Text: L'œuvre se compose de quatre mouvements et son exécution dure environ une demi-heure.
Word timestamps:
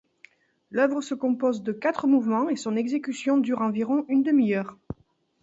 L'œuvre 0.71 0.99
se 1.01 1.13
compose 1.13 1.61
de 1.61 1.71
quatre 1.71 2.07
mouvements 2.07 2.49
et 2.49 2.55
son 2.55 2.75
exécution 2.75 3.37
dure 3.37 3.61
environ 3.61 4.03
une 4.07 4.23
demi-heure. 4.23 4.75